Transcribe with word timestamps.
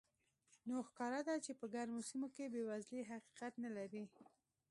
نو 0.67 0.75
ښکاره 0.87 1.21
ده 1.27 1.35
چې 1.45 1.51
په 1.59 1.65
ګرمو 1.73 2.05
سیمو 2.09 2.27
کې 2.35 2.51
بېوزلي 2.53 3.01
حقیقت 3.11 3.53
نه 3.63 3.69
لري. 3.77 4.03